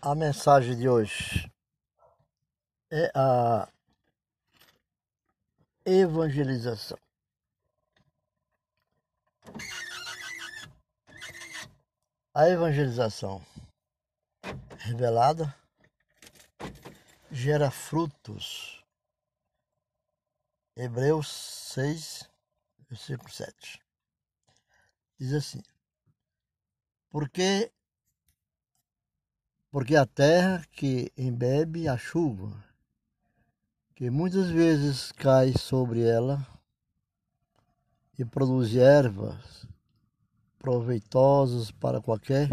[0.00, 1.48] A mensagem de hoje
[2.90, 3.68] é a
[5.84, 6.98] evangelização.
[12.34, 13.44] A evangelização
[14.78, 15.54] revelada
[17.30, 18.84] gera frutos.
[20.76, 22.28] Hebreus 6,
[22.88, 23.80] versículo 7.
[25.22, 25.62] Diz assim:
[27.08, 27.72] Porque
[29.70, 32.52] porque a terra que embebe a chuva,
[33.94, 36.44] que muitas vezes cai sobre ela
[38.18, 39.64] e produz ervas
[40.58, 42.48] proveitosas para qualquer,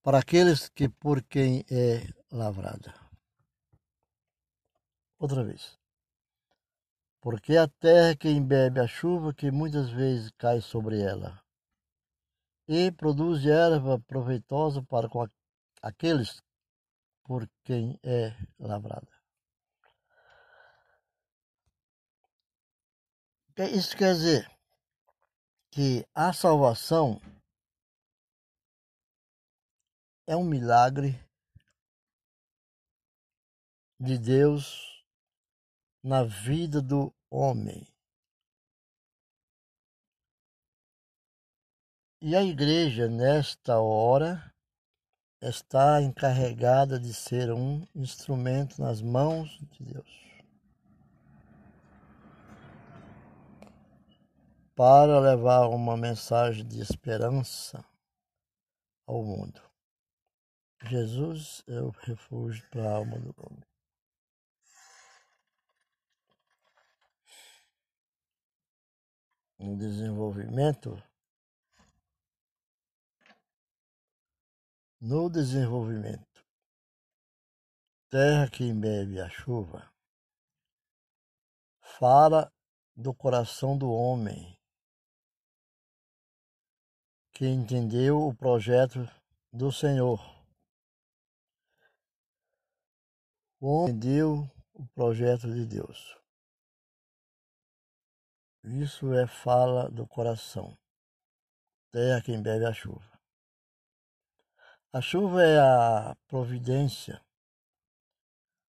[0.00, 2.94] para aqueles que por quem é lavrada.
[5.18, 5.76] Outra vez.
[7.20, 11.42] Porque a terra que embebe a chuva que muitas vezes cai sobre ela
[12.66, 15.08] e produz erva proveitosa para
[15.82, 16.42] aqueles
[17.24, 19.08] por quem é lavrada.
[23.74, 24.50] Isso quer dizer
[25.70, 27.20] que a salvação
[30.26, 31.22] é um milagre
[33.98, 35.04] de Deus
[36.02, 37.86] na vida do homem.
[42.20, 44.52] E a igreja, nesta hora,
[45.40, 50.20] está encarregada de ser um instrumento nas mãos de Deus.
[54.74, 57.84] Para levar uma mensagem de esperança
[59.06, 59.62] ao mundo.
[60.84, 63.69] Jesus é o refúgio para a alma do homem.
[69.62, 70.96] Um desenvolvimento
[75.00, 76.26] no desenvolvimento.
[78.10, 79.90] Terra que bebe a chuva,
[81.98, 82.52] fala
[82.96, 84.58] do coração do homem
[87.32, 89.08] que entendeu o projeto
[89.52, 90.18] do Senhor.
[93.60, 96.19] O homem entendeu o projeto de Deus.
[98.62, 100.76] Isso é fala do coração.
[101.90, 103.10] Terra que bebe a chuva.
[104.92, 107.22] A chuva é a providência,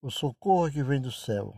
[0.00, 1.54] o socorro que vem do céu.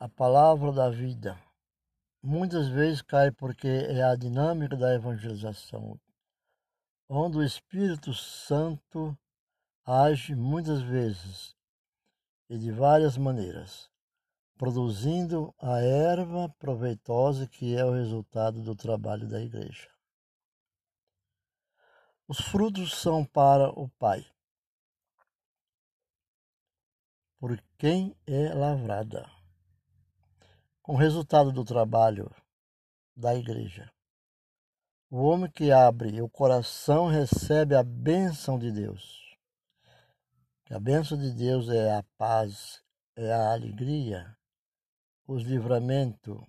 [0.00, 1.38] A palavra da vida
[2.22, 6.00] muitas vezes cai porque é a dinâmica da evangelização,
[7.08, 9.16] onde o Espírito Santo
[9.86, 11.54] age muitas vezes
[12.50, 13.88] e de várias maneiras
[14.56, 19.88] produzindo a erva proveitosa que é o resultado do trabalho da igreja.
[22.26, 24.26] Os frutos são para o Pai,
[27.38, 29.30] por quem é lavrada,
[30.82, 32.34] com o resultado do trabalho
[33.14, 33.92] da igreja.
[35.08, 39.25] O homem que abre o coração recebe a bênção de Deus.
[40.68, 42.82] A bênção de Deus é a paz,
[43.14, 44.36] é a alegria,
[45.24, 46.44] os livramentos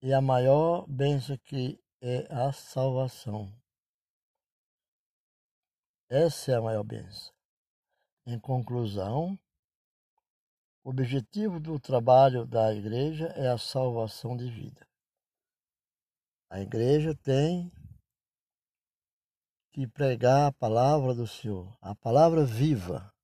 [0.00, 3.52] e a maior bênção que é a salvação.
[6.08, 7.34] Essa é a maior bênção.
[8.24, 9.36] Em conclusão,
[10.84, 14.86] o objetivo do trabalho da igreja é a salvação de vida.
[16.48, 17.70] A igreja tem
[19.78, 23.14] que pregar a palavra do Senhor, a palavra viva,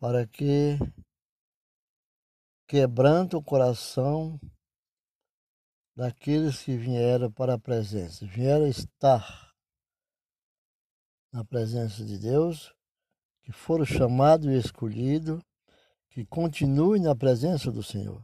[0.00, 0.76] para que
[2.66, 4.40] quebranta o coração
[5.94, 9.54] daqueles que vieram para a presença, vieram estar
[11.32, 12.74] na presença de Deus,
[13.44, 15.40] que foram chamados e escolhidos,
[16.08, 18.20] que continuem na presença do Senhor.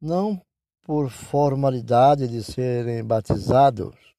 [0.00, 0.42] Não
[0.80, 4.09] por formalidade de serem batizados,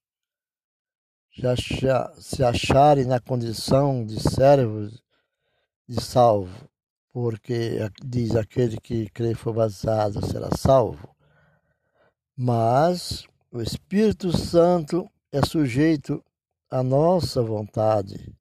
[2.20, 5.02] se acharem na condição de servos
[5.88, 6.70] de salvo,
[7.12, 11.16] porque diz aquele que crê for batizado será salvo.
[12.36, 16.24] Mas o Espírito Santo é sujeito
[16.70, 18.34] à nossa vontade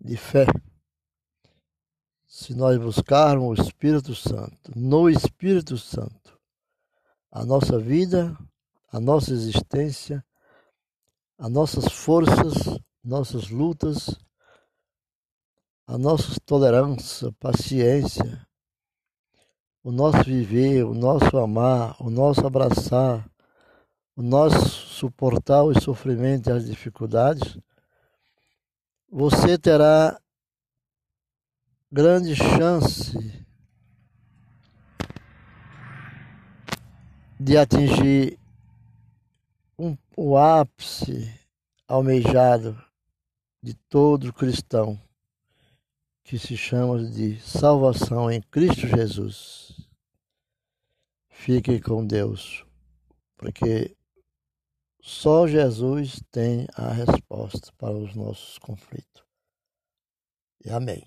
[0.00, 0.46] de fé.
[2.26, 6.40] Se nós buscarmos o Espírito Santo, no Espírito Santo,
[7.30, 8.36] a nossa vida,
[8.90, 10.24] a nossa existência,
[11.42, 14.16] as nossas forças, nossas lutas,
[15.88, 18.46] a nossa tolerância, paciência,
[19.82, 23.28] o nosso viver, o nosso amar, o nosso abraçar,
[24.14, 27.58] o nosso suportar os sofrimentos e as dificuldades,
[29.10, 30.22] você terá
[31.90, 33.44] grande chance
[37.40, 38.38] de atingir
[40.16, 41.32] o ápice
[41.88, 42.82] almejado
[43.62, 45.00] de todo cristão,
[46.24, 49.88] que se chama de salvação em Cristo Jesus.
[51.28, 52.64] Fique com Deus,
[53.36, 53.96] porque
[55.00, 59.24] só Jesus tem a resposta para os nossos conflitos.
[60.64, 61.04] E amém.